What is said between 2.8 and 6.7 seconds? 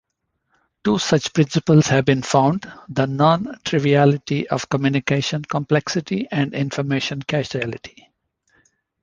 the non-triviality of communication complexity and